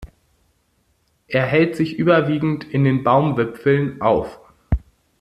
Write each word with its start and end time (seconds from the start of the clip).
Er 1.27 1.45
hält 1.45 1.75
sich 1.75 1.99
überwiegend 1.99 2.63
in 2.63 2.83
den 2.83 3.03
Baumwipfeln 3.03 4.01
auf. 4.01 4.39